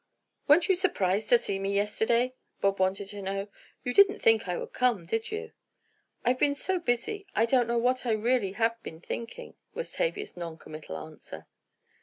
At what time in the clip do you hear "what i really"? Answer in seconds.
7.77-8.53